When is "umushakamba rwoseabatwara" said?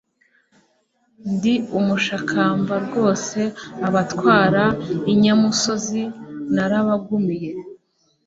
1.79-4.63